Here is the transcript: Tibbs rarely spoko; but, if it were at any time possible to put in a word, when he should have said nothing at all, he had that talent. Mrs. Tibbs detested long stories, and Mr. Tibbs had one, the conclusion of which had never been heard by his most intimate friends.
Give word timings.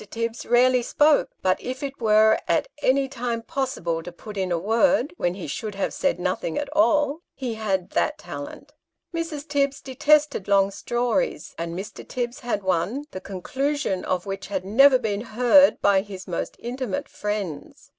Tibbs 0.09 0.47
rarely 0.47 0.81
spoko; 0.81 1.27
but, 1.43 1.61
if 1.61 1.83
it 1.83 2.01
were 2.01 2.39
at 2.47 2.67
any 2.81 3.07
time 3.07 3.43
possible 3.43 4.01
to 4.01 4.11
put 4.11 4.35
in 4.35 4.51
a 4.51 4.57
word, 4.57 5.13
when 5.17 5.35
he 5.35 5.45
should 5.45 5.75
have 5.75 5.93
said 5.93 6.19
nothing 6.19 6.57
at 6.57 6.69
all, 6.75 7.19
he 7.35 7.53
had 7.53 7.91
that 7.91 8.17
talent. 8.17 8.73
Mrs. 9.13 9.47
Tibbs 9.47 9.79
detested 9.79 10.47
long 10.47 10.71
stories, 10.71 11.53
and 11.55 11.77
Mr. 11.77 12.03
Tibbs 12.03 12.39
had 12.39 12.63
one, 12.63 13.05
the 13.11 13.21
conclusion 13.21 14.03
of 14.03 14.25
which 14.25 14.47
had 14.47 14.65
never 14.65 14.97
been 14.97 15.21
heard 15.21 15.79
by 15.83 16.01
his 16.01 16.27
most 16.27 16.55
intimate 16.57 17.07
friends. 17.07 17.89